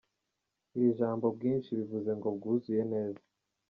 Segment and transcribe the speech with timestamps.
[0.75, 3.23] Iri jambo “bwinshi” bivuze ngo bwuzuye neza.